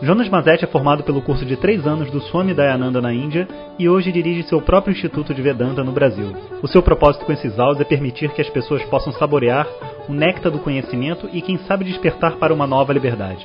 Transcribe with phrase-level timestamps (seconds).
[0.00, 3.88] Jonas Mazet é formado pelo curso de três anos do Swami Dayananda na Índia e
[3.88, 6.32] hoje dirige seu próprio Instituto de Vedanta no Brasil.
[6.62, 9.66] O seu propósito com esses áudios é permitir que as pessoas possam saborear
[10.08, 13.44] o néctar do conhecimento e, quem sabe, despertar para uma nova liberdade.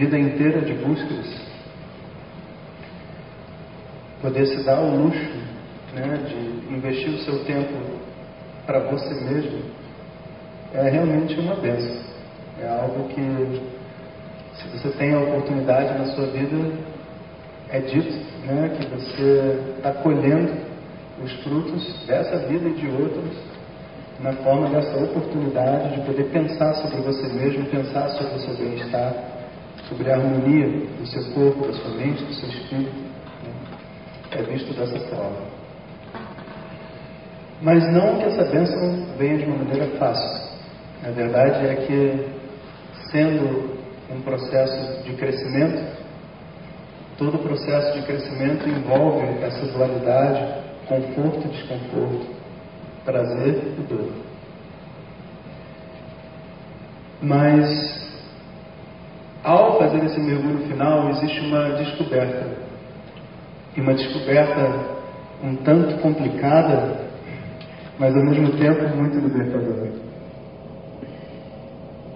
[0.00, 1.26] Vida inteira de buscas,
[4.22, 5.30] poder se dar o luxo
[5.94, 7.74] né, de investir o seu tempo
[8.64, 9.60] para você mesmo
[10.72, 12.00] é realmente uma benção.
[12.62, 13.60] É algo que,
[14.54, 16.72] se você tem a oportunidade na sua vida,
[17.68, 18.14] é dito
[18.46, 20.50] né, que você está colhendo
[21.22, 23.36] os frutos dessa vida e de outras
[24.18, 29.29] na forma dessa oportunidade de poder pensar sobre você mesmo, pensar sobre o seu bem-estar,
[29.90, 32.94] sobre a harmonia do seu corpo, da sua mente, do seu espírito.
[32.94, 33.52] Né?
[34.30, 35.50] É visto dessa forma.
[37.60, 40.48] Mas não que essa bênção venha de uma maneira fácil.
[41.04, 42.26] A verdade é que,
[43.10, 43.78] sendo
[44.10, 45.98] um processo de crescimento,
[47.18, 52.40] todo processo de crescimento envolve essa dualidade, conforto e desconforto
[53.04, 54.12] prazer e dor.
[57.22, 57.99] Mas,
[59.42, 62.46] ao fazer esse mergulho final, existe uma descoberta.
[63.76, 65.00] E uma descoberta
[65.42, 67.08] um tanto complicada,
[67.98, 69.92] mas ao mesmo tempo muito libertadora.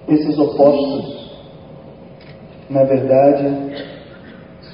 [0.08, 1.38] Esses opostos,
[2.68, 3.86] na verdade,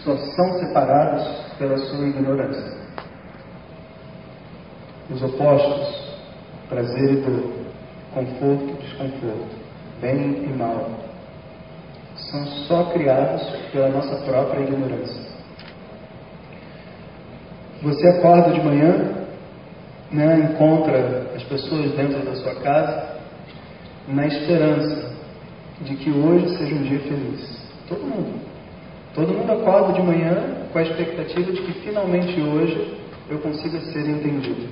[0.05, 1.25] só são separados
[1.59, 2.81] pela sua ignorância.
[5.11, 6.11] Os opostos
[6.71, 7.51] prazer e dor,
[8.15, 9.57] conforto e desconforto,
[10.01, 10.89] bem e mal,
[12.29, 13.43] são só criados
[13.73, 15.31] pela nossa própria ignorância.
[17.83, 19.27] Você acorda de manhã,
[20.11, 23.21] né, encontra as pessoas dentro da sua casa,
[24.07, 25.11] na esperança
[25.81, 27.61] de que hoje seja um dia feliz.
[27.89, 28.41] Todo mundo.
[29.15, 32.99] Todo mundo acorda de manhã com a expectativa de que finalmente hoje
[33.29, 34.69] eu consiga ser entendido.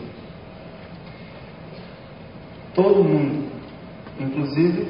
[2.74, 3.48] Todo mundo,
[4.20, 4.88] inclusive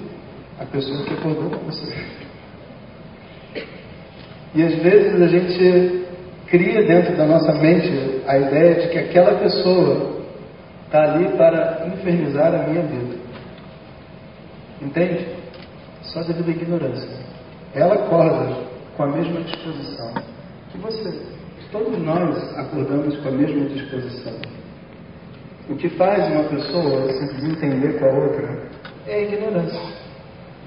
[0.59, 2.28] a pessoa que acordou com você.
[4.55, 6.07] E às vezes a gente
[6.47, 10.23] cria dentro da nossa mente a ideia de que aquela pessoa
[10.87, 13.17] está ali para infernizar a minha vida.
[14.81, 15.27] Entende?
[16.03, 17.19] Só devido à ignorância.
[17.75, 18.57] Ela acorda
[18.97, 20.15] com a mesma disposição
[20.71, 21.39] que você.
[21.71, 24.33] Todos nós acordamos com a mesma disposição.
[25.69, 28.63] O que faz uma pessoa se desentender com a outra
[29.07, 29.98] é a ignorância.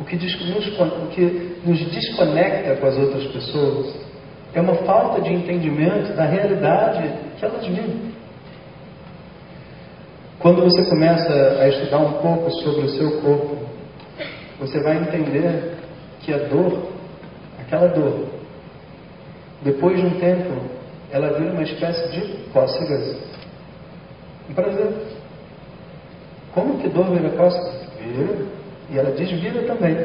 [0.01, 3.95] O que, nos, o que nos desconecta com as outras pessoas
[4.51, 7.07] é uma falta de entendimento da realidade
[7.37, 8.11] que elas vivem.
[10.39, 13.57] Quando você começa a estudar um pouco sobre o seu corpo,
[14.59, 15.75] você vai entender
[16.21, 16.87] que a dor,
[17.59, 18.25] aquela dor,
[19.61, 20.63] depois de um tempo,
[21.11, 23.17] ela vira uma espécie de cócegas
[24.49, 24.93] um prazer.
[26.53, 27.87] Como que dor vira costas?
[27.99, 28.60] Vira.
[28.91, 29.95] E ela desvira também.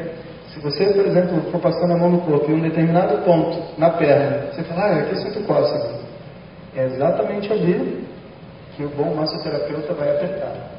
[0.55, 3.91] Se você, por exemplo, for passando a mão no corpo em um determinado ponto, na
[3.91, 5.97] perna, você fala, ah, aqui eu sinto cócega.
[6.75, 8.07] É exatamente ali
[8.77, 10.71] que o bom massoterapeuta vai apertar.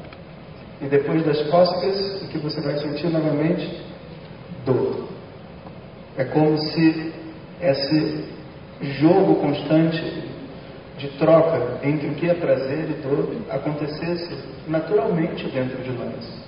[0.81, 3.83] E depois das cócegas, o que você vai sentir novamente?
[4.65, 5.07] Dor.
[6.17, 7.13] É como se
[7.61, 8.25] esse
[8.81, 10.23] jogo constante
[10.97, 14.37] de troca entre o que é prazer e dor acontecesse
[14.67, 16.46] naturalmente dentro de nós.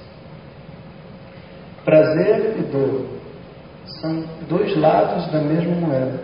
[1.90, 3.06] Prazer e dor
[4.00, 6.20] são dois lados da mesma moeda.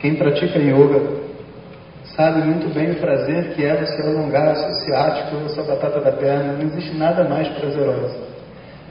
[0.00, 1.00] Quem pratica yoga
[2.14, 6.12] sabe muito bem o prazer que é você alongar seu ciático ou sua batata da
[6.12, 6.52] perna.
[6.52, 8.14] Não existe nada mais prazeroso.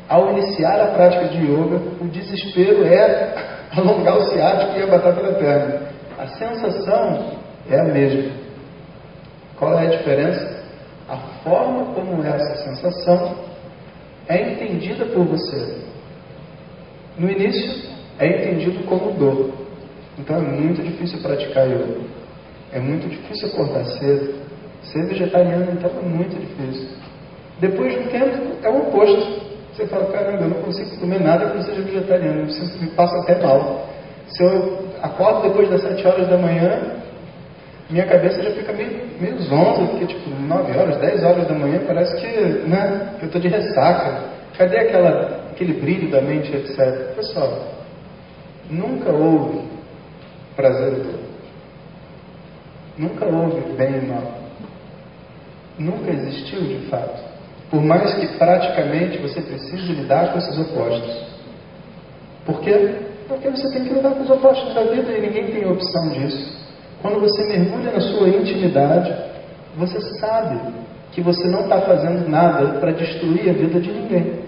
[0.07, 3.35] Ao iniciar a prática de yoga, o desespero é
[3.77, 5.81] alongar o ciático e a batata da perna.
[6.17, 7.33] A sensação
[7.69, 8.31] é a mesma.
[9.55, 10.63] Qual é a diferença?
[11.07, 13.48] A forma como essa sensação
[14.29, 15.79] é entendida por você.
[17.17, 17.89] No início,
[18.19, 19.49] é entendido como dor.
[20.17, 21.97] Então é muito difícil praticar yoga.
[22.71, 24.35] É muito difícil acordar cedo.
[24.83, 26.89] Ser vegetariano, então, é muito difícil.
[27.59, 29.49] Depois de um tempo, é o oposto.
[29.73, 33.17] Você fala, caramba, eu não consigo comer nada que não seja vegetariano, eu me passa
[33.19, 33.89] até mal.
[34.27, 36.98] Se eu acordo depois das 7 horas da manhã,
[37.89, 41.81] minha cabeça já fica meio, meio zonza, porque tipo, 9 horas, 10 horas da manhã,
[41.87, 42.27] parece que
[42.67, 44.25] né, eu estou de ressaca.
[44.55, 47.15] Cadê aquela, aquele brilho da mente, etc.
[47.15, 47.67] Pessoal,
[48.69, 49.63] nunca houve
[50.55, 51.19] prazer e dor.
[52.97, 54.33] Nunca houve bem e mal.
[55.79, 57.23] Nunca existiu de fato.
[57.71, 61.25] Por mais que praticamente você precise lidar com esses opostos.
[62.45, 62.97] Por quê?
[63.27, 66.58] Porque você tem que lidar com os opostos da vida e ninguém tem opção disso.
[67.01, 69.15] Quando você mergulha na sua intimidade,
[69.77, 70.59] você sabe
[71.11, 74.39] que você não está fazendo nada para destruir a vida de ninguém.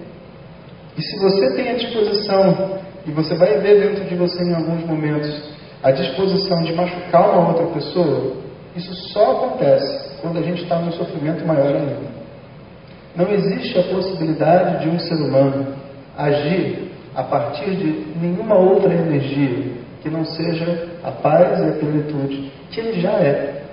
[0.98, 4.86] E se você tem a disposição, e você vai ver dentro de você em alguns
[4.86, 5.51] momentos,
[5.81, 8.33] a disposição de machucar uma outra pessoa,
[8.75, 12.21] isso só acontece quando a gente está num sofrimento maior ainda.
[13.15, 15.68] Não existe a possibilidade de um ser humano
[16.18, 22.51] agir a partir de nenhuma outra energia que não seja a paz e a plenitude,
[22.71, 23.63] que ele já é.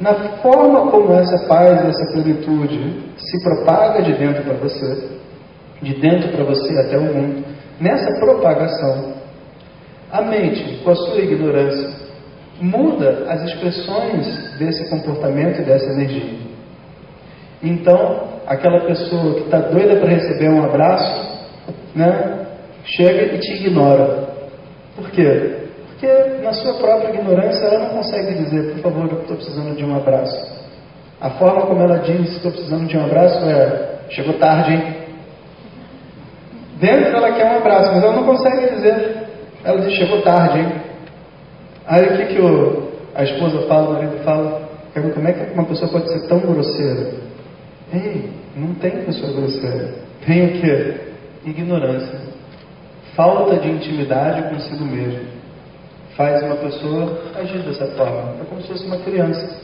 [0.00, 5.08] Na forma como essa paz e essa plenitude se propaga de dentro para você,
[5.82, 7.44] de dentro para você até o mundo,
[7.80, 9.14] nessa propagação,
[10.10, 12.08] a mente, com a sua ignorância,
[12.60, 16.38] muda as expressões desse comportamento e dessa energia.
[17.62, 21.48] Então, aquela pessoa que está doida para receber um abraço,
[21.94, 22.46] né,
[22.96, 24.28] chega e te ignora.
[24.96, 25.68] Por quê?
[25.88, 26.06] Porque
[26.42, 29.96] na sua própria ignorância ela não consegue dizer, por favor, eu estou precisando de um
[29.96, 30.58] abraço.
[31.20, 34.94] A forma como ela diz, estou precisando de um abraço é, chegou tarde, hein?
[36.80, 39.28] Dentro ela quer um abraço, mas ela não consegue dizer.
[39.64, 40.72] Ela diz, chegou tarde, hein?
[41.86, 44.68] Aí o que, que o, a esposa fala, o marido fala?
[44.94, 47.12] Como é que uma pessoa pode ser tão grosseira?
[47.92, 49.94] Ei, não tem pessoa grosseira.
[50.26, 50.94] Tem o quê?
[51.44, 52.27] Ignorância.
[53.18, 55.26] Falta de intimidade consigo mesmo.
[56.16, 58.36] Faz uma pessoa agir dessa forma.
[58.40, 59.56] É como se fosse uma criança.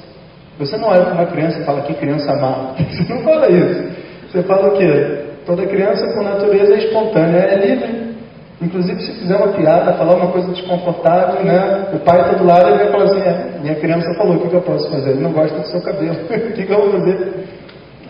[0.59, 2.75] Você não olha para uma criança e fala que criança má.
[2.91, 3.93] Você não fala isso.
[4.27, 5.27] Você fala o quê?
[5.47, 8.17] Toda criança com natureza é espontânea, é livre.
[8.61, 11.91] Inclusive, se fizer uma piada, falar uma coisa desconfortável, né?
[11.93, 14.49] O pai está do lado e vai falar assim: é, minha criança falou, o que,
[14.49, 15.11] que eu posso fazer?
[15.11, 16.17] Ele não gosta do seu cabelo.
[16.27, 17.47] o que, que eu vou fazer?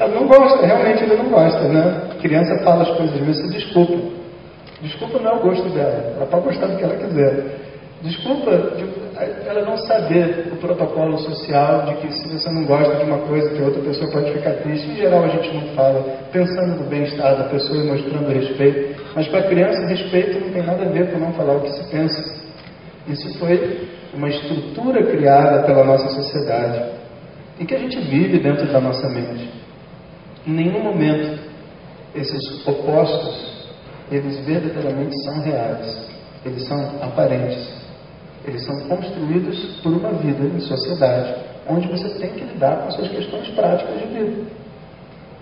[0.00, 2.00] Ela não gosta, realmente ele não gosta, né?
[2.12, 4.23] A criança fala as coisas, você desculpa.
[4.84, 7.56] Desculpa não é o gosto dela, ela pode gostar do que ela quiser.
[8.02, 8.50] Desculpa
[9.46, 13.48] ela não saber o protocolo social de que se você não gosta de uma coisa
[13.48, 14.90] que outra pessoa pode ficar triste.
[14.90, 19.02] Em geral a gente não fala, pensando no bem-estar da pessoa e mostrando respeito.
[19.16, 21.70] Mas para a criança, respeito não tem nada a ver com não falar o que
[21.70, 22.44] se pensa.
[23.08, 26.92] Isso foi uma estrutura criada pela nossa sociedade
[27.58, 29.48] e que a gente vive dentro da nossa mente.
[30.46, 31.38] Em nenhum momento
[32.14, 33.53] esses opostos,
[34.10, 36.06] eles verdadeiramente são reais,
[36.44, 37.84] eles são aparentes.
[38.46, 41.34] Eles são construídos por uma vida em sociedade,
[41.68, 44.42] onde você tem que lidar com as suas questões práticas de vida.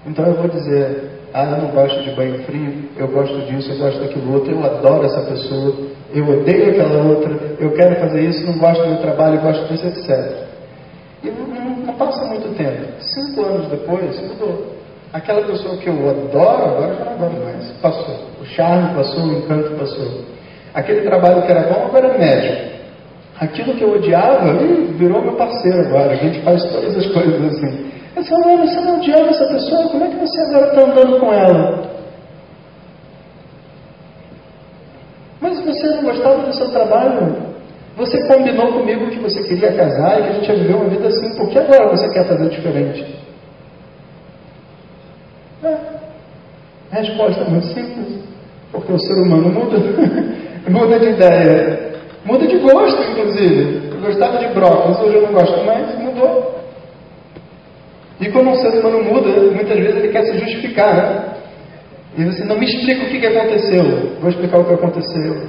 [0.06, 3.78] Então eu vou dizer, ah, eu não gosto de banho frio, eu gosto disso, eu
[3.78, 5.74] gosto daquilo outro, eu adoro essa pessoa,
[6.14, 9.86] eu odeio aquela outra, eu quero fazer isso, não gosto do meu trabalho, gosto disso,
[9.86, 10.46] etc.
[11.24, 13.00] E não, não, não passa muito tempo.
[13.00, 14.81] Cinco anos depois, mudou.
[15.12, 17.70] Aquela pessoa que eu adoro, agora já não adoro mais.
[17.82, 18.16] Passou.
[18.40, 20.24] O charme passou, o encanto passou.
[20.72, 22.72] Aquele trabalho que era bom, agora é médio.
[23.38, 24.54] Aquilo que eu odiava,
[24.96, 26.12] virou meu parceiro agora.
[26.12, 27.90] A gente faz todas as coisas assim.
[28.16, 31.32] Eu falei, você não odiava essa pessoa, como é que você agora está andando com
[31.32, 31.90] ela?
[35.40, 37.36] Mas você não gostava do seu trabalho?
[37.96, 41.08] Você combinou comigo que você queria casar e que a gente ia viver uma vida
[41.08, 43.21] assim, por que agora você quer fazer diferente?
[45.64, 45.76] É.
[46.90, 48.22] Resposta muito simples.
[48.70, 49.78] Porque o ser humano muda.
[50.68, 51.92] muda de ideia.
[52.24, 53.90] Muda de gosto, inclusive.
[53.92, 56.62] Eu gostava de brócolis, hoje eu não gosto mais, mudou.
[58.20, 61.32] E quando um ser humano muda, muitas vezes ele quer se justificar, né?
[62.16, 63.84] E você não me explica o que, que aconteceu.
[64.20, 65.42] Vou explicar o que aconteceu.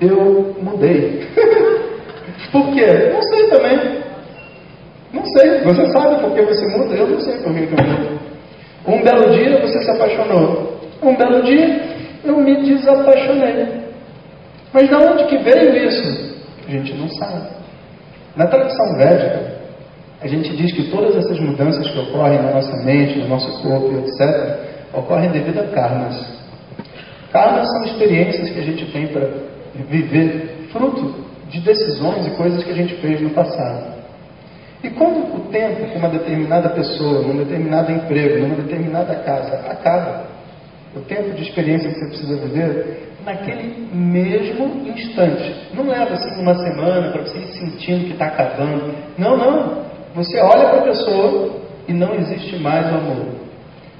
[0.00, 1.26] Eu mudei.
[2.52, 3.10] por quê?
[3.12, 4.02] Não sei também.
[5.12, 5.60] Não sei.
[5.60, 6.94] Você sabe por que você muda?
[6.94, 8.17] Eu não sei por que eu mudo.
[8.88, 10.80] Um belo dia você se apaixonou.
[11.02, 11.80] Um belo dia
[12.24, 13.66] eu me desapaixonei.
[14.72, 16.36] Mas de onde que veio isso?
[16.66, 17.48] A gente não sabe.
[18.34, 19.58] Na tradição védica,
[20.22, 23.92] a gente diz que todas essas mudanças que ocorrem na nossa mente, no nosso corpo,
[23.98, 24.56] etc.,
[24.94, 26.38] ocorrem devido a karmas.
[27.30, 29.28] Karmas são experiências que a gente tem para
[29.74, 31.14] viver fruto
[31.50, 33.97] de decisões e coisas que a gente fez no passado.
[34.82, 40.26] E quando o tempo com uma determinada pessoa, num determinado emprego, numa determinada casa, acaba,
[40.94, 45.68] o tempo de experiência que você precisa viver, naquele mesmo instante.
[45.74, 48.94] Não leva assim uma semana para você ir sentindo que está acabando.
[49.18, 49.84] Não, não.
[50.14, 53.26] Você olha para a pessoa e não existe mais o amor.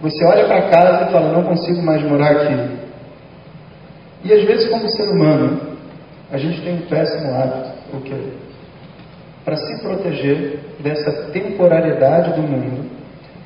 [0.01, 2.79] Você olha para casa e fala, não consigo mais morar aqui.
[4.25, 5.61] E às vezes, como ser humano,
[6.31, 8.15] a gente tem um péssimo hábito, o quê?
[9.49, 12.85] Para se proteger dessa temporalidade do mundo,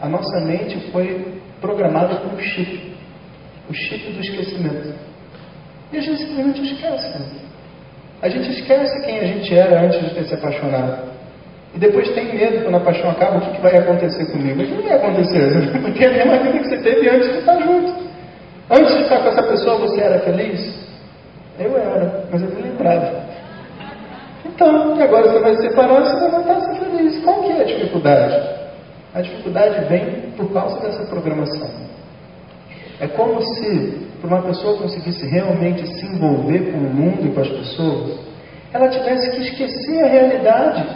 [0.00, 2.92] a nossa mente foi programada com um chip,
[3.71, 4.94] o chip do esquecimento.
[5.92, 7.25] E a gente simplesmente esquece.
[8.21, 11.09] A gente esquece quem a gente era antes de ter se apaixonado.
[11.73, 14.61] E depois tem medo quando a paixão acaba, o que, que vai acontecer comigo?
[14.61, 15.71] O que vai acontecer?
[15.82, 17.94] Porque é a mesma vida que você teve antes de estar junto.
[18.68, 20.85] Antes de estar com essa pessoa, você era feliz?
[21.61, 23.22] Eu era, mas eu me lembrava.
[24.62, 27.19] Então, e agora você vai se separar, você vai voltar a ser feliz.
[27.25, 28.49] Qual que é a dificuldade?
[29.12, 31.69] A dificuldade vem por causa dessa programação.
[33.00, 37.40] É como se, para uma pessoa conseguisse realmente se envolver com o mundo e com
[37.40, 38.21] as pessoas,
[38.73, 40.87] ela tivesse que esquecer a realidade,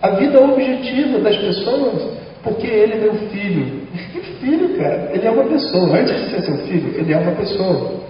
[0.00, 3.80] a vida objetiva das pessoas, porque ele é meu filho.
[4.12, 5.10] Que filho, cara?
[5.12, 5.98] Ele é uma pessoa.
[5.98, 8.00] Antes de ser seu filho, ele é uma pessoa.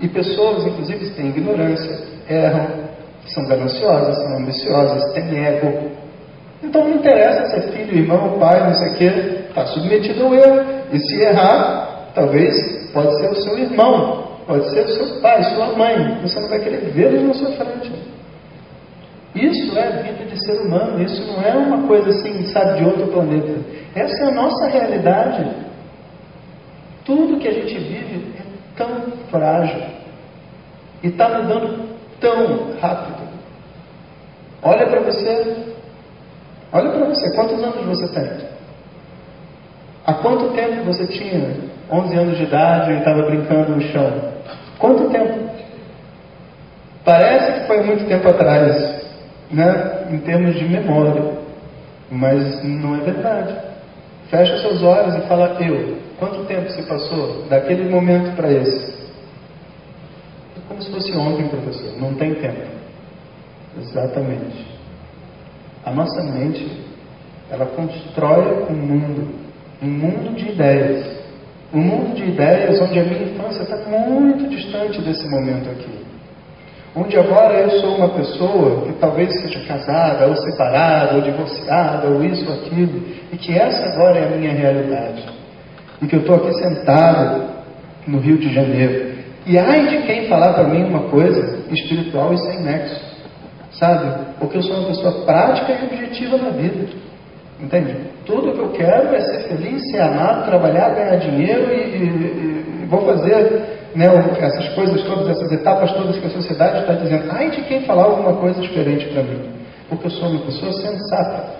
[0.00, 1.98] E pessoas, inclusive, têm ignorância,
[2.28, 2.85] erram,
[3.26, 5.90] são gananciosas, são ambiciosas, têm ego.
[6.62, 10.34] Então não interessa se é filho, irmão, pai, não sei o quê, está submetido ao
[10.34, 10.76] erro.
[10.92, 15.76] E se errar, Talvez pode ser o seu irmão, pode ser o seu pai, sua
[15.76, 16.18] mãe.
[16.22, 17.92] Você não vai querer vê-los na sua frente.
[19.34, 22.86] Isso é a vida de ser humano, isso não é uma coisa assim, sabe, de
[22.86, 23.54] outro planeta.
[23.94, 25.46] Essa é a nossa realidade.
[27.04, 28.42] Tudo que a gente vive é
[28.74, 29.82] tão frágil
[31.02, 33.26] e está mudando tão rápido.
[34.62, 35.56] Olha para você,
[36.72, 38.46] olha para você, quantos anos você tem?
[40.06, 41.56] Há quanto tempo você tinha
[41.90, 44.12] 11 anos de idade e estava brincando no chão.
[44.78, 45.46] Quanto tempo?
[47.04, 49.04] Parece que foi muito tempo atrás,
[49.50, 50.06] né?
[50.10, 51.22] em termos de memória,
[52.10, 53.54] mas não é verdade.
[54.28, 55.98] Fecha seus olhos e fala eu.
[56.18, 58.95] Quanto tempo se passou daquele momento para esse?
[60.68, 61.98] Como se fosse ontem, professor.
[61.98, 62.66] Não tem tempo.
[63.78, 64.66] Exatamente.
[65.84, 66.82] A nossa mente,
[67.50, 69.28] ela constrói um mundo,
[69.82, 71.16] um mundo de ideias
[71.72, 76.06] um mundo de ideias onde a minha infância está muito distante desse momento aqui.
[76.94, 82.24] Onde agora eu sou uma pessoa que talvez seja casada, ou separada, ou divorciada, ou
[82.24, 85.24] isso, ou aquilo, e que essa agora é a minha realidade.
[86.00, 87.44] E que eu estou aqui sentado
[88.06, 89.15] no Rio de Janeiro.
[89.46, 93.00] E ai de quem falar para mim uma coisa espiritual e sem nexo,
[93.70, 94.34] sabe?
[94.40, 96.88] Porque eu sou uma pessoa prática e objetiva na vida.
[97.60, 97.96] Entende?
[98.26, 102.86] Tudo que eu quero é ser feliz, ser amado, trabalhar, ganhar dinheiro e, e, e
[102.86, 104.06] vou fazer né,
[104.40, 107.30] essas coisas todas, essas etapas todas que a sociedade está dizendo.
[107.30, 109.52] Ai de quem falar alguma coisa diferente para mim,
[109.88, 111.54] porque eu sou uma pessoa sensata.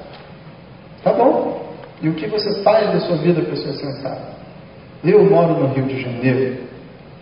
[1.05, 1.64] Tá bom?
[2.02, 4.37] E o que você faz da sua vida ser sensata?
[5.05, 6.65] Eu moro no Rio de Janeiro,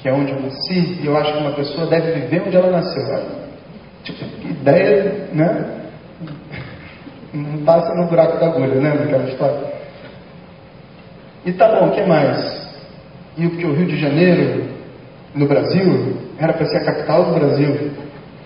[0.04, 2.70] que é onde eu nasci, e eu acho que uma pessoa deve viver onde ela
[2.70, 3.24] nasceu.
[4.02, 5.80] Tipo, ideia, né?
[7.32, 9.60] Não passa no buraco da agulha, lembra aquela história?
[11.46, 12.68] E tá bom, o que mais?
[13.38, 14.68] E porque o Rio de Janeiro,
[15.34, 17.90] no Brasil, era para ser a capital do Brasil.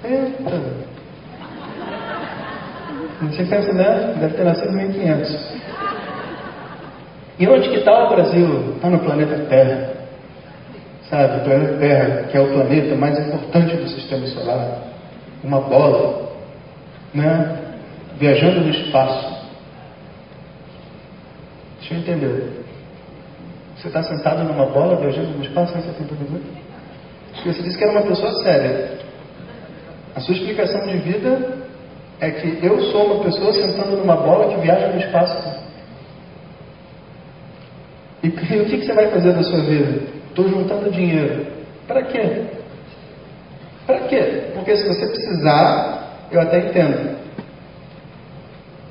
[0.04, 0.62] Eita!
[3.20, 4.14] Você pensa, né?
[4.20, 5.54] Deve ter nascido em 1500.
[7.40, 8.74] E onde que está o Brasil?
[8.76, 9.97] Está no planeta Terra.
[11.08, 14.82] Sabe, o planeta Terra, que é o planeta mais importante do sistema solar.
[15.42, 16.32] Uma bola,
[17.14, 17.58] né?
[18.18, 19.48] viajando no espaço.
[21.78, 22.64] Deixa eu entender.
[23.76, 26.42] Você está sentado numa bola viajando no espaço, você está entendendo?
[27.32, 28.98] Porque você disse que era uma pessoa séria.
[30.14, 31.58] A sua explicação de vida
[32.20, 35.58] é que eu sou uma pessoa sentando numa bola que viaja no espaço.
[38.22, 40.17] E, e o que, que você vai fazer da sua vida?
[40.28, 41.46] Estou juntando dinheiro.
[41.86, 42.42] Para quê?
[43.86, 44.50] Para quê?
[44.54, 47.16] Porque se você precisar, eu até entendo.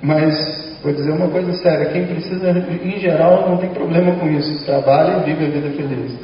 [0.01, 4.65] Mas, vou dizer uma coisa séria: quem precisa, em geral, não tem problema com isso.
[4.65, 6.17] Trabalha e vive a vida feliz.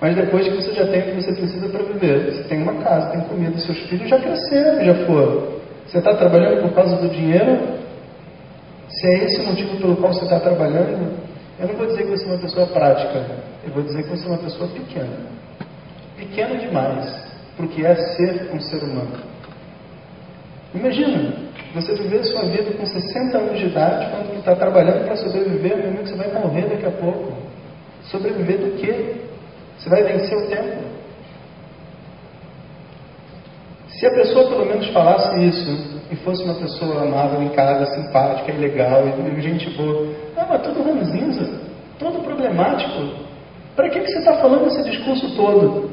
[0.00, 2.74] Mas depois que você já tem o que você precisa para viver, você tem uma
[2.82, 5.62] casa, tem comida, seus filhos já cresceram, já foram.
[5.86, 7.56] Você está trabalhando por causa do dinheiro?
[8.88, 11.16] Se é esse o motivo pelo qual você está trabalhando,
[11.58, 13.26] eu não vou dizer que você é uma pessoa prática,
[13.64, 15.16] eu vou dizer que você é uma pessoa pequena.
[16.16, 19.18] Pequena demais para o que é ser um ser humano.
[20.74, 21.34] Imagina,
[21.74, 25.88] você viver sua vida com 60 anos de idade, quando está trabalhando para sobreviver, meu
[25.88, 27.34] amigo, você vai morrer daqui a pouco.
[28.04, 29.16] Sobreviver do quê?
[29.78, 30.82] Você vai vencer o tempo.
[33.88, 38.52] Se a pessoa pelo menos falasse isso e fosse uma pessoa amável, em casa, simpática
[38.52, 39.02] e legal,
[39.38, 41.58] gente boa, não, mas todo ranzinza,
[41.98, 43.14] todo problemático,
[43.74, 45.90] para que, que você está falando esse discurso todo?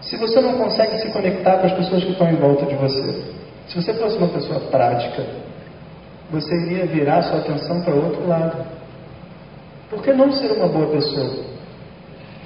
[0.00, 3.22] Se você não consegue se conectar com as pessoas que estão em volta de você.
[3.68, 5.24] Se você fosse uma pessoa prática,
[6.30, 8.64] você iria virar sua atenção para outro lado.
[9.90, 11.44] Por que não ser uma boa pessoa?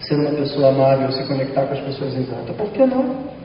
[0.00, 2.52] Ser uma pessoa amável, se conectar com as pessoas em volta?
[2.52, 3.37] Por que não?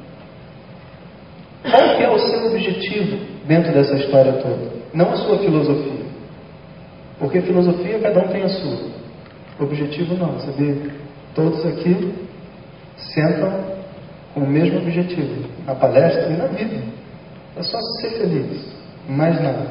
[1.63, 4.71] Qual que é o seu objetivo dentro dessa história toda?
[4.93, 6.05] Não a sua filosofia.
[7.19, 8.77] Porque filosofia cada um tem a sua.
[9.59, 10.75] Objetivo não, sabia?
[11.33, 12.13] Todos aqui
[12.97, 13.73] sentam
[14.33, 16.83] com o mesmo objetivo, na palestra e na vida.
[17.55, 18.67] É só ser feliz,
[19.07, 19.67] mais nada.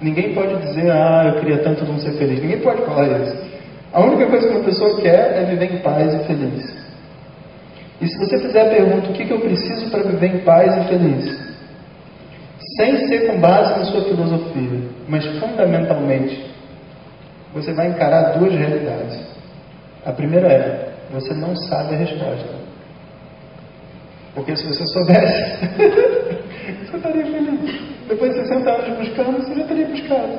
[0.00, 2.40] Ninguém pode dizer, ah, eu queria tanto não ser feliz.
[2.40, 3.36] Ninguém pode falar isso.
[3.92, 6.77] A única coisa que uma pessoa quer é viver em paz e feliz.
[8.00, 10.76] E se você fizer a pergunta, o que, que eu preciso para viver em paz
[10.76, 11.48] e feliz?
[12.76, 16.48] Sem ser com base na sua filosofia, mas fundamentalmente,
[17.52, 19.18] você vai encarar duas realidades.
[20.04, 22.58] A primeira é, você não sabe a resposta.
[24.34, 25.66] Porque se você soubesse,
[26.86, 27.80] você estaria feliz.
[28.08, 30.38] Depois de 60 anos buscando, você já teria buscado.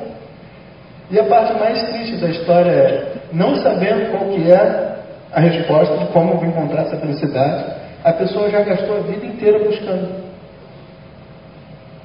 [1.10, 4.99] E a parte mais triste da história é, não sabendo qual que é
[5.32, 7.64] a resposta de como eu vou encontrar essa felicidade,
[8.02, 10.30] a pessoa já gastou a vida inteira buscando.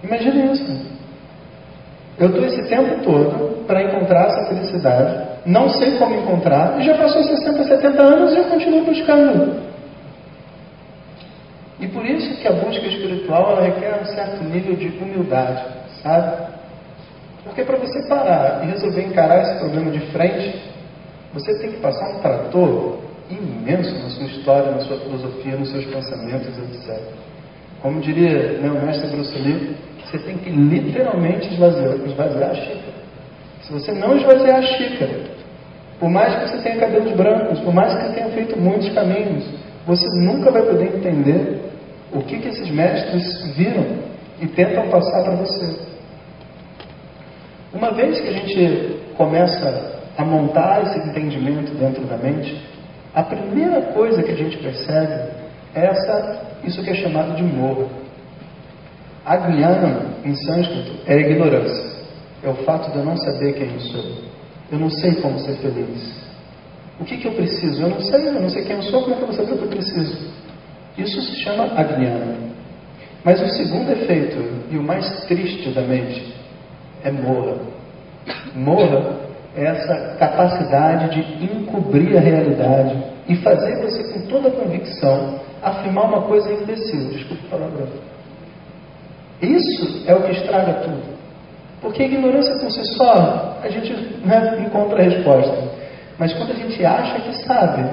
[0.04, 0.96] Imagine isso.
[2.18, 6.96] Eu estou esse tempo todo para encontrar essa felicidade, não sei como encontrar, e já
[6.98, 9.66] passou 60, 70 anos e eu continuo buscando.
[11.80, 15.64] E por isso que a busca espiritual ela requer um certo nível de humildade,
[16.02, 16.48] sabe?
[17.44, 20.62] Porque para você parar e resolver encarar esse problema de frente,
[21.34, 25.86] você tem que passar um trator imenso na sua história, na sua filosofia, nos seus
[25.86, 27.02] pensamentos, etc.
[27.82, 33.06] Como diria meu mestre Bruce Lee, você tem que literalmente esvaziar, esvaziar a xícara.
[33.62, 35.36] Se você não esvaziar a xícara,
[36.00, 39.46] por mais que você tenha cabelos brancos, por mais que você tenha feito muitos caminhos,
[39.88, 41.62] você nunca vai poder entender
[42.14, 43.86] o que, que esses mestres viram
[44.42, 45.80] e tentam passar para você.
[47.74, 52.62] Uma vez que a gente começa a montar esse entendimento dentro da mente,
[53.16, 55.32] a primeira coisa que a gente percebe
[55.74, 57.90] é essa, isso que é chamado de morro.
[59.26, 61.96] Agnana, em sânscrito, é ignorância.
[62.44, 64.06] É o fato de eu não saber quem eu sou.
[64.70, 66.26] Eu não sei como ser feliz.
[67.00, 67.82] O que, que eu preciso?
[67.82, 69.54] Eu não sei, eu não sei quem eu sou, como é que eu vou saber
[69.54, 70.18] o que eu preciso?
[70.98, 72.36] Isso se chama Agnana.
[73.24, 74.38] Mas o segundo efeito,
[74.70, 76.34] e o mais triste da mente,
[77.04, 77.58] é morra.
[78.54, 79.25] Morra
[79.56, 86.22] essa capacidade de encobrir a realidade e fazer você, com toda a convicção, afirmar uma
[86.24, 87.10] coisa imbecil.
[87.10, 87.88] Desculpe o palavrão.
[89.42, 91.16] Isso é o que estraga tudo.
[91.82, 93.94] Porque a ignorância por si só, a gente
[94.26, 95.56] né, encontra a resposta.
[96.18, 97.90] Mas quando a gente acha que sabe,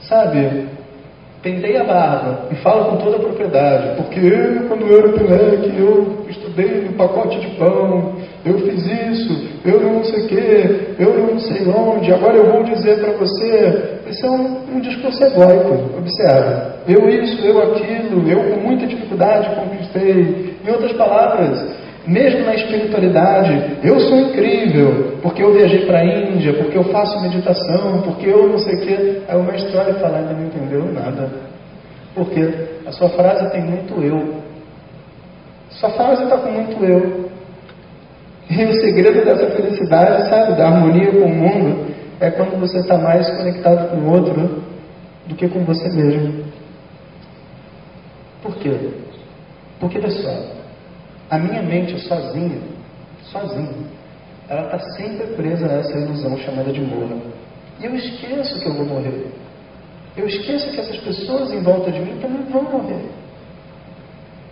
[0.00, 0.68] sabe,
[1.42, 5.72] pentei a barba e falo com toda a propriedade, porque eu, quando eu era moleque,
[5.78, 11.18] eu estudei no pacote de pão, eu fiz isso, eu não sei o que, eu
[11.18, 13.98] não sei onde, agora eu vou dizer para você.
[14.08, 16.76] Isso é um, um discurso egóico, observa.
[16.88, 20.56] Eu isso, eu aquilo, eu com muita dificuldade conquistei.
[20.66, 21.64] Em outras palavras,
[22.06, 27.20] mesmo na espiritualidade, eu sou incrível, porque eu viajei para a Índia, porque eu faço
[27.20, 29.22] meditação, porque eu não sei o quê.
[29.28, 31.30] Aí o mestre olha e fala, ainda não entendeu nada.
[32.14, 32.40] Porque
[32.86, 34.42] a sua frase tem muito eu.
[35.70, 37.28] Sua frase está com muito eu.
[38.50, 42.96] E o segredo dessa felicidade, sabe, da harmonia com o mundo, é quando você está
[42.96, 44.62] mais conectado com o outro
[45.26, 46.44] do que com você mesmo.
[48.42, 48.72] Por quê?
[49.78, 50.42] Porque, pessoal,
[51.30, 52.58] a minha mente sozinha,
[53.24, 53.97] sozinha,
[54.48, 57.16] ela está sempre presa a essa ilusão chamada de morra.
[57.80, 59.26] E eu esqueço que eu vou morrer.
[60.16, 63.04] Eu esqueço que essas pessoas em volta de mim também vão morrer.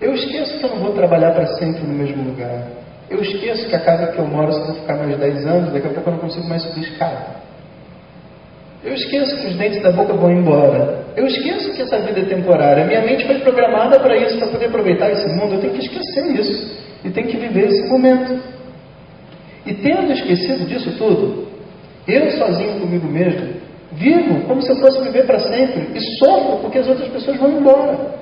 [0.01, 2.69] Eu esqueço que eu não vou trabalhar para sempre no mesmo lugar.
[3.09, 5.87] Eu esqueço que a casa que eu moro, se eu ficar mais 10 anos, daqui
[5.87, 7.37] a pouco eu não consigo mais subir escada.
[8.85, 11.07] Eu esqueço que os dentes da boca vão embora.
[11.17, 12.85] Eu esqueço que essa vida é temporária.
[12.85, 15.55] Minha mente foi programada para isso, para poder aproveitar esse mundo.
[15.55, 16.77] Eu tenho que esquecer isso.
[17.05, 18.56] E tenho que viver esse momento.
[19.67, 21.49] E tendo esquecido disso tudo,
[22.07, 23.55] eu sozinho comigo mesmo,
[23.93, 25.89] vivo como se eu fosse viver para sempre.
[25.93, 28.17] E sofro porque as outras pessoas vão embora.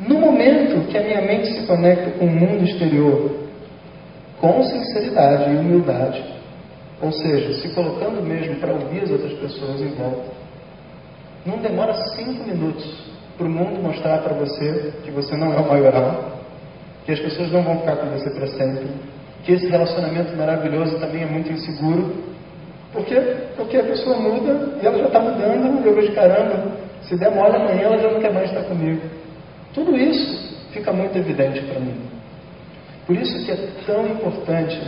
[0.00, 3.30] No momento que a minha mente se conecta com o mundo exterior,
[4.40, 6.24] com sinceridade e humildade,
[7.00, 10.30] ou seja, se colocando mesmo para ouvir as outras pessoas em volta,
[11.46, 15.68] não demora cinco minutos para o mundo mostrar para você que você não é o
[15.68, 16.38] maioral,
[17.04, 18.86] que as pessoas não vão ficar com você para sempre,
[19.44, 22.14] que esse relacionamento maravilhoso também é muito inseguro.
[22.92, 23.20] Por quê?
[23.56, 26.72] Porque a pessoa muda e ela já está mudando, eu vejo caramba,
[27.02, 29.00] se der mole amanhã ela já não quer mais estar comigo.
[29.74, 31.96] Tudo isso fica muito evidente para mim.
[33.06, 34.78] Por isso que é tão importante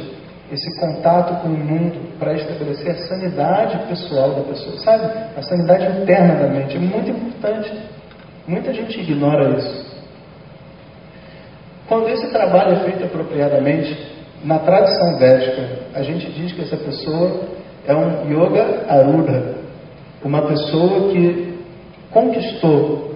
[0.52, 5.04] esse contato com o mundo para estabelecer a sanidade pessoal da pessoa, sabe?
[5.36, 7.72] A sanidade interna da mente é muito importante.
[8.46, 9.90] Muita gente ignora isso.
[11.86, 13.96] Quando esse trabalho é feito apropriadamente,
[14.44, 17.42] na tradição védica, a gente diz que essa pessoa
[17.86, 19.54] é um yoga arudha,
[20.24, 21.58] uma pessoa que
[22.10, 23.14] conquistou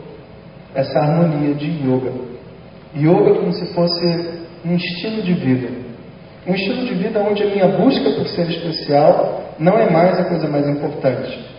[0.74, 2.12] essa harmonia de yoga.
[2.96, 5.68] Yoga como se fosse um estilo de vida.
[6.46, 10.24] Um estilo de vida onde a minha busca por ser especial não é mais a
[10.24, 11.54] coisa mais importante.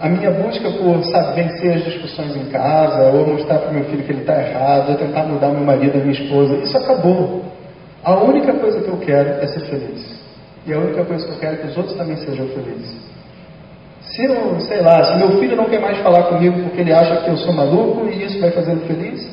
[0.00, 4.04] A minha busca por sabe, vencer as discussões em casa, ou mostrar para meu filho
[4.04, 7.42] que ele está errado, ou tentar mudar meu marido, a minha esposa, isso acabou.
[8.08, 10.18] A única coisa que eu quero é ser feliz.
[10.64, 12.96] E a única coisa que eu quero é que os outros também sejam felizes.
[14.00, 17.18] Se eu, sei lá, se meu filho não quer mais falar comigo porque ele acha
[17.18, 19.30] que eu sou maluco e isso vai fazê-lo feliz,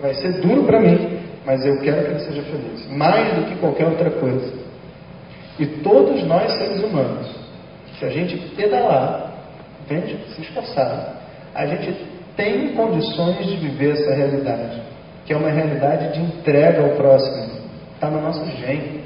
[0.00, 3.56] vai ser duro para mim, mas eu quero que ele seja feliz, mais do que
[3.56, 4.50] qualquer outra coisa.
[5.58, 7.36] E todos nós, seres humanos,
[7.98, 9.34] se a gente pedalar,
[9.84, 10.16] entende?
[10.34, 11.20] Se esforçar,
[11.54, 11.94] a gente
[12.34, 14.80] tem condições de viver essa realidade,
[15.26, 17.59] que é uma realidade de entrega ao próximo.
[18.00, 19.02] Está no nosso gene.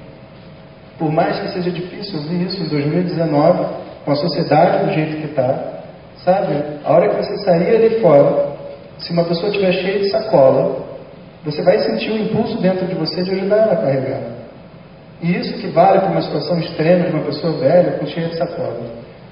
[0.96, 3.64] Por mais que seja difícil ouvir isso em 2019,
[4.04, 5.80] com a sociedade do jeito que está,
[6.24, 6.54] sabe?
[6.84, 8.54] A hora que você sair ali fora,
[8.98, 10.84] se uma pessoa estiver cheia de sacola,
[11.44, 14.20] você vai sentir o impulso dentro de você de ajudar ela a carregar.
[15.20, 18.36] E isso que vale para uma situação extrema de uma pessoa velha com cheia de
[18.36, 18.78] sacola.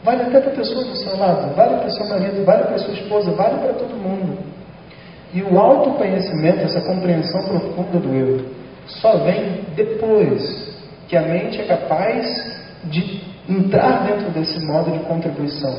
[0.02, 2.74] Vale até para a pessoa do seu lado, vale para o seu marido, vale para
[2.74, 4.38] a sua esposa, vale para todo mundo.
[5.32, 10.72] E o autoconhecimento, essa compreensão profunda do eu, só vem depois
[11.08, 12.26] que a mente é capaz
[12.84, 15.76] de entrar dentro desse modo de contribuição.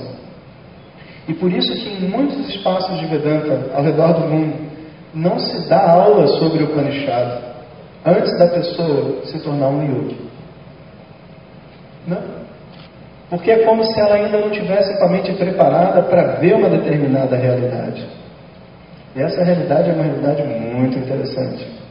[1.28, 4.74] E por isso que em muitos espaços de Vedanta ao redor do mundo,
[5.14, 7.40] não se dá aula sobre o Upanishad
[8.06, 10.18] antes da pessoa se tornar um yogi.
[12.08, 12.44] Não.
[13.30, 16.70] Porque é como se ela ainda não tivesse com a mente preparada para ver uma
[16.70, 18.06] determinada realidade.
[19.16, 21.83] E essa realidade é uma realidade muito interessante.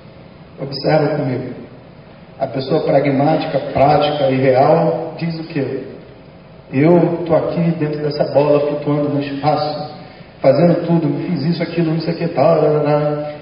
[0.61, 1.55] Observa comigo.
[2.39, 5.85] A pessoa pragmática, prática e real diz o quê?
[6.73, 9.93] Eu estou aqui dentro dessa bola flutuando no espaço
[10.43, 12.59] fazendo tudo, fiz isso, aquilo, não sei o que tal,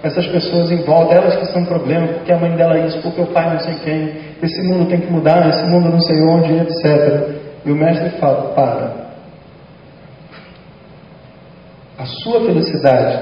[0.02, 3.22] essas pessoas em volta, elas que são problema, porque a mãe dela é isso, porque
[3.22, 6.52] o pai não sei quem, esse mundo tem que mudar, esse mundo não sei onde,
[6.52, 7.40] etc.
[7.64, 9.10] E o mestre fala, para.
[11.98, 13.18] A sua felicidade,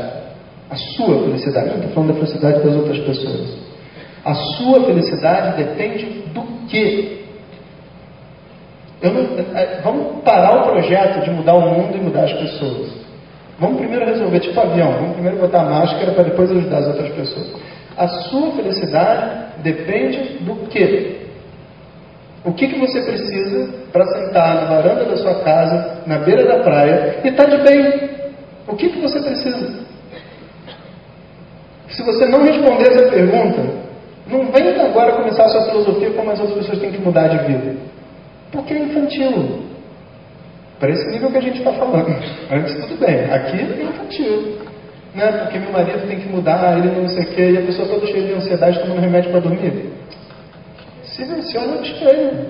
[0.71, 3.68] a sua felicidade, não estou falando da felicidade das outras pessoas.
[4.25, 7.19] A sua felicidade depende do quê?
[9.03, 12.91] Não, é, vamos parar o projeto de mudar o mundo e mudar as pessoas.
[13.59, 17.53] Vamos primeiro resolver, tipo avião, vamos primeiro botar máscara para depois ajudar as outras pessoas.
[17.97, 21.17] A sua felicidade depende do quê?
[22.45, 26.63] O que, que você precisa para sentar na varanda da sua casa, na beira da
[26.63, 28.11] praia e estar tá de bem?
[28.67, 29.87] O que, que você precisa?
[31.89, 33.78] Se você não responder essa pergunta,
[34.29, 37.47] não vem agora começar a sua filosofia como as outras pessoas têm que mudar de
[37.47, 37.77] vida.
[38.53, 39.63] Porque é infantil.
[40.79, 42.15] Para esse nível que a gente está falando.
[42.51, 43.25] Antes tudo bem.
[43.25, 44.59] Aqui é infantil.
[45.15, 45.33] Né?
[45.33, 48.07] Porque meu marido tem que mudar, ele não sei o quê, e a pessoa toda
[48.07, 49.91] cheia de ansiedade tomando remédio para dormir.
[51.03, 52.47] Se venciona no espelho.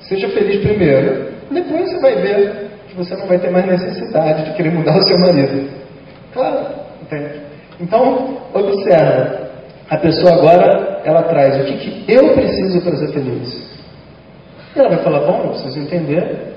[0.00, 1.28] Seja feliz primeiro.
[1.50, 5.02] Depois você vai ver que você não vai ter mais necessidade de querer mudar o
[5.02, 5.68] seu marido.
[6.32, 6.66] Claro,
[7.02, 7.40] entende?
[7.80, 9.47] Então, observa.
[9.90, 13.68] A pessoa agora, ela traz o que, que eu preciso para ser feliz.
[14.76, 16.54] E ela vai falar, bom, eu preciso entender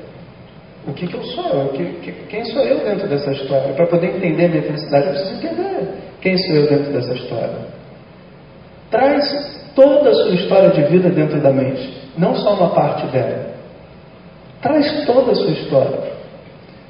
[0.85, 3.73] o que, que eu sou, que, que, quem sou eu dentro dessa história.
[3.73, 5.87] Para poder entender a minha felicidade, eu preciso entender
[6.19, 7.55] quem sou eu dentro dessa história.
[8.89, 13.51] Traz toda a sua história de vida dentro da mente, não só uma parte dela.
[14.61, 16.11] Traz toda a sua história.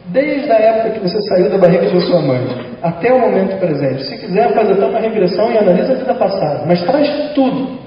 [0.07, 4.03] Desde a época que você saiu da barriga da sua mãe até o momento presente.
[4.05, 6.65] Se quiser, faz até uma regressão e analisa a vida passada.
[6.65, 7.79] Mas traz tudo.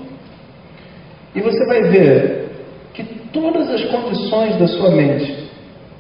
[1.35, 2.51] E você vai ver
[2.93, 3.03] que
[3.33, 5.45] todas as condições da sua mente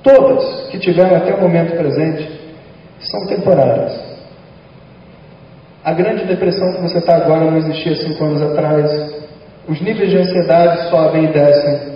[0.05, 2.29] todas que tiveram até o momento presente,
[3.01, 3.99] são temporárias.
[5.83, 9.25] A grande depressão que você está agora não existia cinco anos atrás.
[9.67, 11.95] Os níveis de ansiedade sobem e descem.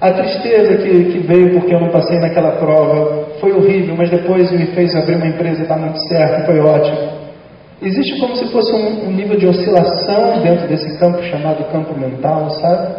[0.00, 4.50] A tristeza que, que veio porque eu não passei naquela prova foi horrível, mas depois
[4.50, 7.20] me fez abrir uma empresa e dar muito certo, foi ótimo.
[7.82, 12.50] Existe como se fosse um, um nível de oscilação dentro desse campo chamado campo mental,
[12.50, 12.94] sabe?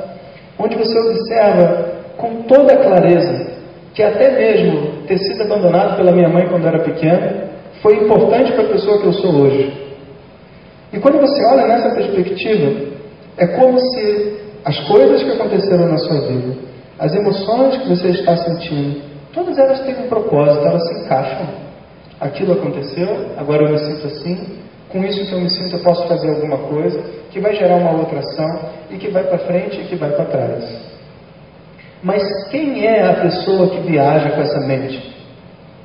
[0.57, 1.85] Onde você observa
[2.17, 3.51] com toda clareza
[3.93, 7.51] que até mesmo ter sido abandonado pela minha mãe quando eu era pequeno
[7.81, 9.71] foi importante para a pessoa que eu sou hoje.
[10.93, 12.91] E quando você olha nessa perspectiva,
[13.37, 16.55] é como se as coisas que aconteceram na sua vida,
[16.99, 21.47] as emoções que você está sentindo, todas elas têm um propósito, elas se encaixam.
[22.19, 26.07] Aquilo aconteceu, agora eu me sinto assim, com isso que eu me sinto eu posso
[26.07, 29.85] fazer alguma coisa que vai gerar uma outra ação e que vai para frente e
[29.85, 30.91] que vai para trás.
[32.03, 35.15] Mas quem é a pessoa que viaja com essa mente?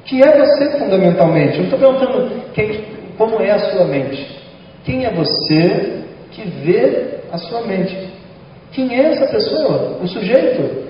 [0.05, 1.59] Que é você fundamentalmente.
[1.59, 2.85] Eu estou perguntando quem,
[3.17, 4.37] como é a sua mente.
[4.85, 8.13] Quem é você que vê a sua mente?
[8.73, 9.99] Quem é essa pessoa?
[10.03, 10.87] O sujeito?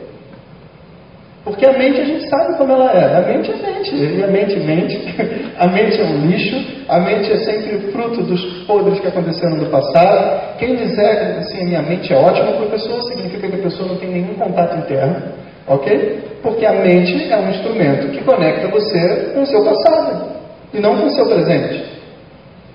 [1.46, 3.18] Porque a mente a gente sabe como ela é.
[3.18, 3.94] A mente é mente.
[3.94, 5.14] E a mente mente.
[5.56, 6.56] A mente é um lixo.
[6.88, 10.58] A mente é sempre fruto dos podres que aconteceram no passado.
[10.58, 13.88] Quem disser assim, a minha mente é ótima para a pessoa, significa que a pessoa
[13.88, 15.22] não tem nenhum contato interno.
[15.68, 16.18] Ok?
[16.42, 20.26] Porque a mente é um instrumento que conecta você com o seu passado
[20.74, 21.84] e não com o seu presente.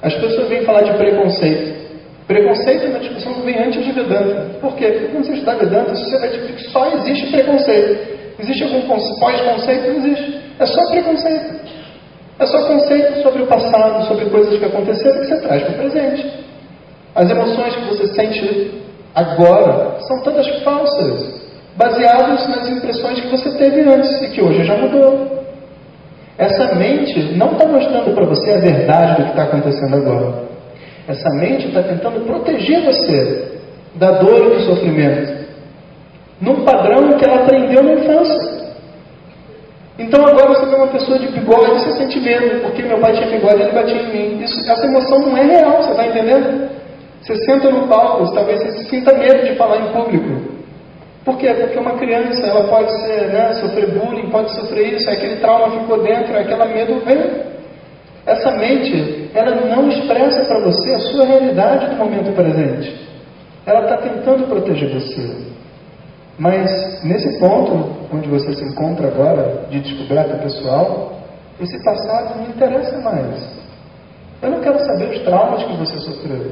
[0.02, 1.82] As pessoas vêm falar de preconceito.
[2.26, 4.60] Preconceito é uma discussão que vem antes de Vedanta.
[4.62, 4.86] Por quê?
[4.92, 8.21] Porque quando você está Vedanta, você vai descobrir que só existe preconceito.
[8.42, 9.88] Existe algum pós-conceito?
[9.88, 10.42] Não existe.
[10.60, 11.62] É só preconceito.
[12.40, 15.78] É só conceito sobre o passado, sobre coisas que aconteceram que você traz para o
[15.78, 16.46] presente.
[17.14, 18.82] As emoções que você sente
[19.14, 21.42] agora são todas falsas,
[21.76, 25.44] baseadas nas impressões que você teve antes e que hoje já mudou.
[26.38, 30.34] Essa mente não está mostrando para você a verdade do que está acontecendo agora.
[31.08, 33.60] Essa mente está tentando proteger você
[33.96, 35.41] da dor e do sofrimento
[36.42, 38.62] num padrão que ela aprendeu na infância.
[40.00, 43.30] Então agora você vê uma pessoa de bigode você sente medo, porque meu pai tinha
[43.30, 44.44] bigode ele batia em mim.
[44.44, 46.70] Isso, essa emoção não é real, você está entendendo?
[47.22, 50.52] Você senta no palco, talvez você sinta medo de falar em público.
[51.24, 51.54] Por quê?
[51.54, 56.02] Porque uma criança ela pode ser, né, sofrer bullying, pode sofrer isso, aquele trauma ficou
[56.02, 57.52] dentro, aquele medo vem.
[58.26, 63.08] Essa mente, ela não expressa para você a sua realidade do momento presente.
[63.68, 65.51] Ela está tentando proteger você.
[66.42, 71.14] Mas nesse ponto onde você se encontra agora, de descoberta pessoal,
[71.60, 73.62] esse passado não interessa mais.
[74.42, 76.52] Eu não quero saber os traumas que você sofreu.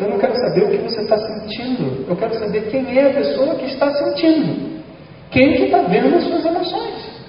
[0.00, 2.04] Eu não quero saber o que você está sentindo.
[2.08, 4.82] Eu quero saber quem é a pessoa que está sentindo.
[5.30, 7.22] Quem que está vendo as suas emoções.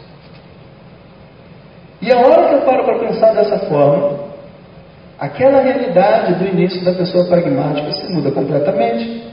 [2.02, 4.22] E a hora que eu paro para pensar dessa forma,
[5.20, 9.24] aquela realidade do início da pessoa pragmática se muda completamente.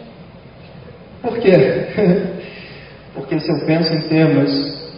[1.22, 2.31] Por quê?
[3.14, 4.92] Porque se eu penso em termos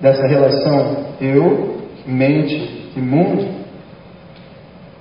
[0.00, 3.48] dessa relação eu, mente e mundo,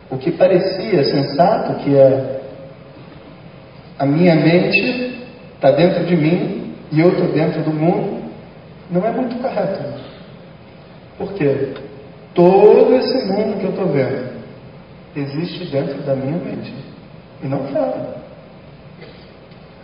[0.10, 2.42] o que parecia sensato, que é
[3.98, 5.18] a minha mente
[5.56, 8.24] está dentro de mim e eu estou dentro do mundo,
[8.90, 9.82] não é muito correto.
[11.18, 11.74] Por quê?
[12.34, 14.34] Todo esse mundo que eu estou vendo
[15.16, 16.74] existe dentro da minha mente
[17.42, 18.16] e não fora.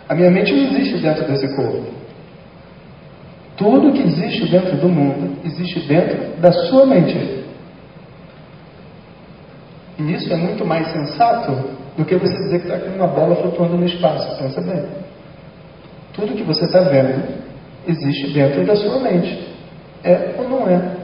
[0.08, 1.99] A minha mente não existe dentro desse corpo.
[3.60, 7.44] Tudo que existe dentro do mundo existe dentro da sua mente.
[9.98, 11.52] E isso é muito mais sensato
[11.94, 14.42] do que você dizer que está com uma bola flutuando no espaço.
[14.42, 14.82] Pensa bem.
[16.14, 17.22] Tudo que você está vendo
[17.86, 19.46] existe dentro da sua mente.
[20.04, 20.96] É ou não é?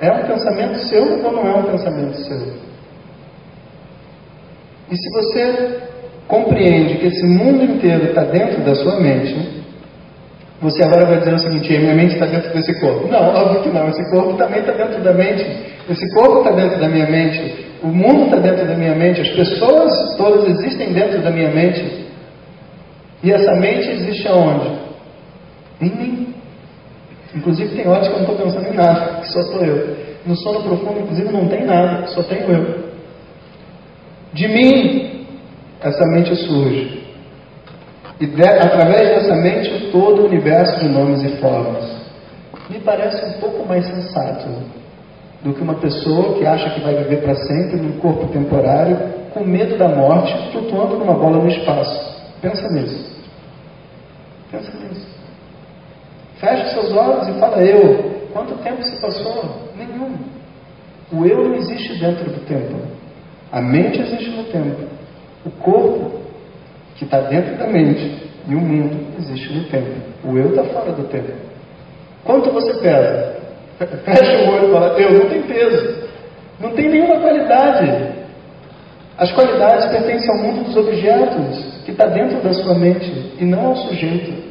[0.00, 2.52] É um pensamento seu ou não é um pensamento seu?
[4.90, 5.80] E se você
[6.26, 9.64] compreende que esse mundo inteiro está dentro da sua mente,
[10.60, 13.08] você agora vai dizer o seguinte: minha mente está dentro desse corpo.
[13.08, 13.88] Não, óbvio que não.
[13.88, 15.44] Esse corpo também está dentro da mente.
[15.88, 17.66] Esse corpo está dentro da minha mente.
[17.82, 19.20] O mundo está dentro da minha mente.
[19.20, 22.06] As pessoas todas existem dentro da minha mente.
[23.22, 24.70] E essa mente existe aonde?
[25.80, 26.34] Em mim.
[27.34, 29.96] Inclusive tem horas que eu não estou pensando em nada, que só estou eu.
[30.24, 32.86] No sono profundo, inclusive, não tem nada, só tenho eu.
[34.32, 35.26] De mim
[35.80, 37.05] essa mente surge.
[38.20, 41.84] E de, através dessa mente, todo o universo de nomes e formas.
[42.70, 44.48] Me parece um pouco mais sensato
[45.42, 48.96] do que uma pessoa que acha que vai viver para sempre num corpo temporário,
[49.32, 52.24] com medo da morte, flutuando numa bola no espaço.
[52.40, 53.16] Pensa nisso.
[54.50, 55.06] Pensa nisso.
[56.40, 58.16] Feche seus olhos e fala eu.
[58.32, 59.70] Quanto tempo se passou?
[59.76, 60.16] Nenhum.
[61.12, 62.76] O eu não existe dentro do tempo.
[63.52, 64.84] A mente existe no tempo.
[65.44, 66.25] O corpo,
[66.96, 69.92] que está dentro da mente, e o mundo existe no tempo.
[70.24, 71.32] O eu está fora do tempo.
[72.24, 73.36] Quanto você pesa?
[73.78, 76.06] Fecha o olho e fala, eu não tenho peso.
[76.58, 78.14] Não tem nenhuma qualidade.
[79.18, 83.66] As qualidades pertencem ao mundo dos objetos, que está dentro da sua mente, e não
[83.66, 84.46] ao sujeito.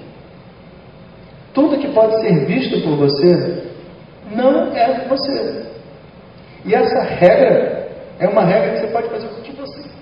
[1.54, 3.64] Tudo que pode ser visto por você
[4.32, 5.66] não é você.
[6.66, 7.88] E essa regra
[8.20, 9.35] é uma regra que você pode fazer o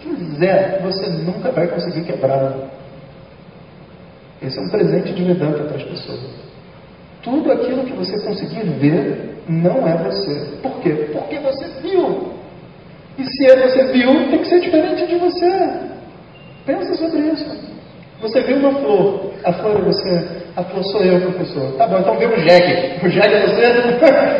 [0.03, 2.69] que você quiser, nunca vai conseguir quebrá-la.
[4.41, 6.19] Esse é um presente de Vedanta para as pessoas.
[7.21, 10.57] Tudo aquilo que você conseguir ver não é você.
[10.61, 11.09] Por quê?
[11.13, 12.33] Porque você viu.
[13.17, 15.69] E se é você viu, tem que ser diferente de você.
[16.65, 17.73] Pensa sobre isso.
[18.21, 21.73] Você viu uma flor, a flor é você, a flor sou eu, professor.
[21.73, 23.05] Tá bom, então vê o jegue.
[23.05, 23.67] O jegue é você?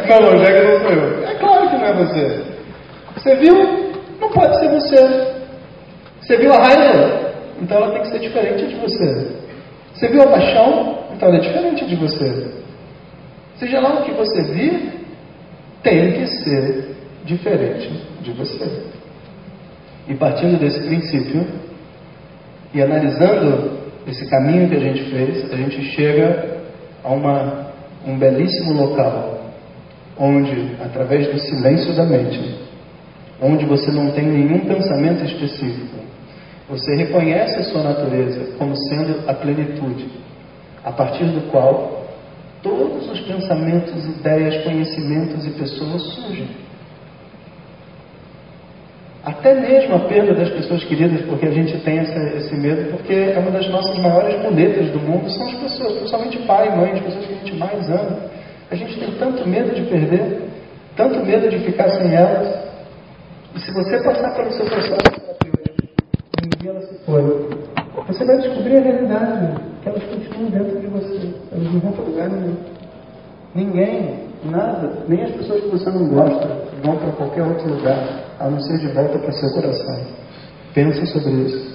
[0.09, 1.23] Não, não, o jegue não sou eu.
[1.25, 2.41] É claro que não é você.
[3.15, 3.93] Você viu?
[4.21, 5.32] Não pode ser você.
[6.23, 7.33] Você viu a raiva?
[7.61, 9.27] Então ela tem que ser diferente de você.
[9.93, 10.99] Você viu a paixão?
[11.13, 12.47] Então ela é diferente de você.
[13.57, 15.05] Seja lá o que você vir,
[15.83, 17.89] tem que ser diferente
[18.21, 18.83] de você.
[20.07, 21.45] E partindo desse princípio,
[22.73, 26.61] e analisando esse caminho que a gente fez, a gente chega
[27.03, 27.67] a uma,
[28.05, 29.51] um belíssimo local,
[30.17, 32.59] onde, através do silêncio da mente,
[33.41, 36.02] onde você não tem nenhum pensamento específico,
[36.67, 40.07] você reconhece a sua natureza como sendo a plenitude,
[40.83, 42.05] a partir do qual
[42.61, 46.47] todos os pensamentos, ideias, conhecimentos e pessoas surgem.
[49.25, 53.13] Até mesmo a perda das pessoas queridas, porque a gente tem essa, esse medo, porque
[53.13, 56.91] é uma das nossas maiores muletas do mundo, são as pessoas, principalmente pai e mãe,
[56.91, 58.19] as pessoas que a gente mais ama.
[58.69, 60.41] A gente tem tanto medo de perder,
[60.95, 62.53] tanto medo de ficar sem elas.
[63.55, 65.22] E se você passar pelo seu processo
[66.81, 67.49] se foi,
[68.07, 72.03] você vai descobrir a realidade, que elas continuam dentro de você, elas não vão para
[72.03, 72.55] lugar nenhum.
[73.53, 76.47] Ninguém, nada, nem as pessoas que você não gosta,
[76.83, 80.01] vão para qualquer outro lugar, a não ser de volta para seu coração.
[80.73, 81.73] Pense sobre isso.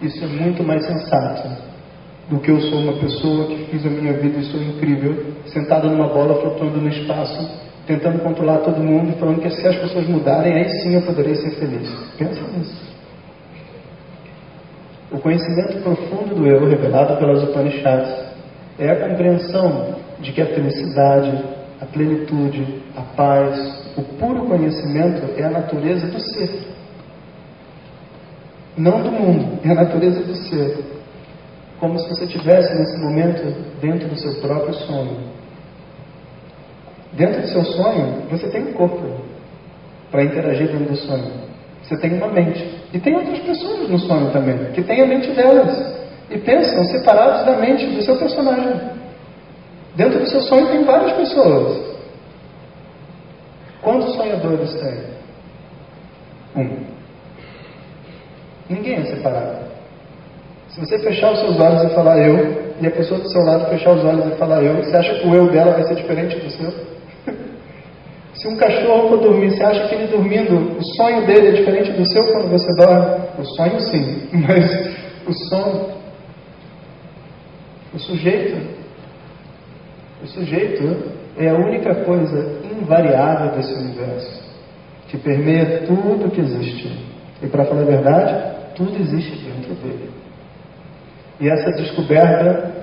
[0.00, 1.48] Isso é muito mais sensato
[2.30, 5.88] do que eu sou uma pessoa que fiz a minha vida e sou incrível, sentada
[5.88, 10.54] numa bola flutuando no espaço, tentando controlar todo mundo falando que se as pessoas mudarem,
[10.54, 11.88] aí sim eu poderei ser feliz.
[12.16, 12.83] Pensa nisso.
[15.14, 18.12] O conhecimento profundo do eu, revelado pelas Upanishads,
[18.76, 21.40] é a compreensão de que a felicidade,
[21.80, 26.50] a plenitude, a paz, o puro conhecimento é a natureza do ser.
[28.76, 30.84] Não do mundo, é a natureza do ser.
[31.78, 35.28] Como se você estivesse nesse momento dentro do seu próprio sonho.
[37.12, 39.00] Dentro do seu sonho, você tem um corpo
[40.10, 41.53] para interagir dentro do sonho.
[41.84, 42.80] Você tem uma mente.
[42.92, 45.94] E tem outras pessoas no sonho também, que têm a mente delas.
[46.30, 48.80] E pensam separados da mente do seu personagem.
[49.94, 51.94] Dentro do seu sonho tem várias pessoas.
[53.82, 55.14] Quantos sonhadores tem?
[56.56, 56.84] Um.
[58.70, 59.64] Ninguém é separado.
[60.70, 63.68] Se você fechar os seus olhos e falar eu, e a pessoa do seu lado
[63.68, 66.36] fechar os olhos e falar eu, você acha que o eu dela vai ser diferente
[66.38, 66.93] do seu?
[68.44, 71.90] Se um cachorro for dormir, você acha que ele dormindo, o sonho dele é diferente
[71.92, 73.24] do seu quando você dorme?
[73.38, 74.90] O sonho sim, mas
[75.26, 75.94] o sono,
[77.94, 78.54] o sujeito,
[80.22, 84.42] o sujeito é a única coisa invariável desse universo,
[85.08, 87.02] que permeia tudo que existe.
[87.42, 90.10] E para falar a verdade, tudo existe dentro dele.
[91.40, 92.74] E essa descoberta,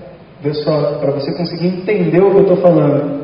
[0.42, 3.21] pessoal, para você conseguir entender o que eu estou falando,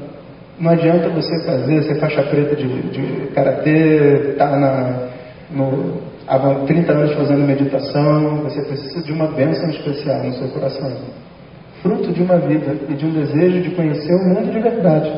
[0.60, 5.08] não adianta você fazer, ser faixa preta de, de karatê, estar tá na,
[5.52, 10.92] no, há 30 anos fazendo meditação, você precisa de uma bênção especial no seu coração.
[11.84, 15.12] Fruto de uma vida e de um desejo de conhecer o mundo de verdade.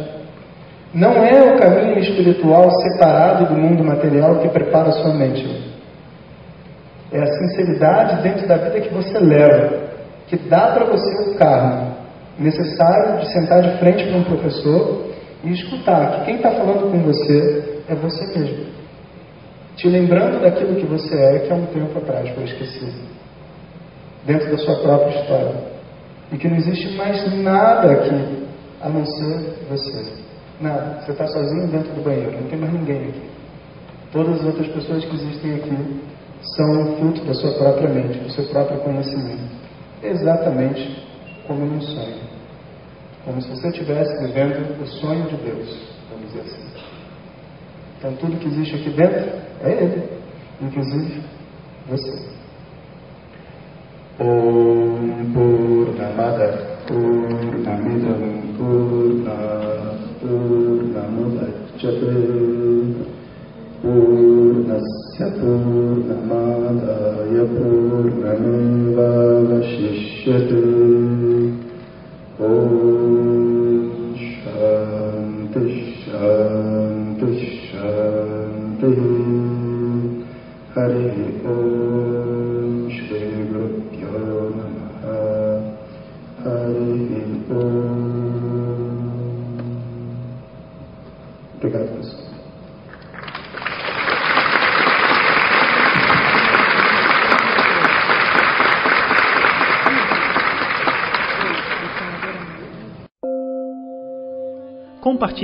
[0.93, 5.69] Não é o caminho espiritual separado do mundo material que prepara a sua mente.
[7.13, 9.73] É a sinceridade dentro da vida que você leva,
[10.28, 11.95] que dá para você o carro
[12.38, 15.09] necessário de sentar de frente para um professor
[15.43, 18.65] e escutar que quem está falando com você é você mesmo.
[19.75, 23.07] Te lembrando daquilo que você é, que há um tempo atrás foi esquecido.
[24.25, 25.55] Dentro da sua própria história.
[26.31, 28.47] E que não existe mais nada aqui
[28.81, 30.13] a não ser você.
[30.59, 31.01] Nada.
[31.01, 33.29] Você está sozinho dentro do banheiro, não tem mais ninguém aqui.
[34.11, 36.01] Todas as outras pessoas que existem aqui
[36.41, 39.49] são fruto da sua própria mente, do seu próprio conhecimento.
[40.03, 41.05] Exatamente
[41.47, 42.28] como num sonho.
[43.26, 45.78] Como se você estivesse vivendo o sonho de Deus,
[46.09, 46.63] vamos dizer assim.
[47.97, 49.30] Então tudo que existe aqui dentro
[49.61, 50.03] é Ele.
[50.61, 51.22] inclusive
[51.88, 52.30] você.
[54.20, 56.47] Om Purnamada
[56.88, 58.24] Purnamidam
[58.57, 59.38] Purna
[60.20, 62.09] Purnamudachyate
[63.82, 67.43] Purnasya Purnamadaya